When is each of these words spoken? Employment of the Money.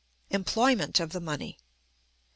Employment 0.31 0.99
of 0.99 1.11
the 1.11 1.19
Money. 1.19 1.59